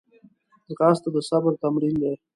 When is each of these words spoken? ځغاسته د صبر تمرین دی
ځغاسته 0.73 1.09
د 1.13 1.17
صبر 1.29 1.53
تمرین 1.61 1.95
دی 2.01 2.13